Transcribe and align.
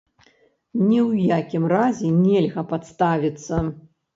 Ні 0.85 0.97
ў 1.09 1.27
якім 1.41 1.67
разе 1.75 2.09
нельга 2.25 2.61
падставіцца. 2.73 3.65